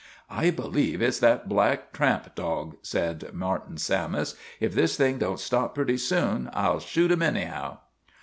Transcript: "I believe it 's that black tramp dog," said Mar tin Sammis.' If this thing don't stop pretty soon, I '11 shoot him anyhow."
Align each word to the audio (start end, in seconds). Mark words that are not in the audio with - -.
"I 0.41 0.49
believe 0.49 0.99
it 0.99 1.11
's 1.13 1.19
that 1.19 1.47
black 1.47 1.93
tramp 1.93 2.33
dog," 2.33 2.75
said 2.81 3.31
Mar 3.35 3.59
tin 3.59 3.77
Sammis.' 3.77 4.33
If 4.59 4.73
this 4.73 4.97
thing 4.97 5.19
don't 5.19 5.37
stop 5.39 5.75
pretty 5.75 5.97
soon, 5.97 6.49
I 6.53 6.61
'11 6.65 6.79
shoot 6.79 7.11
him 7.11 7.21
anyhow." 7.21 7.77